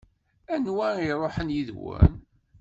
Anwa 0.53 0.87
i 0.97 1.03
iṛuḥen 1.11 1.53
yid-wen? 1.55 2.13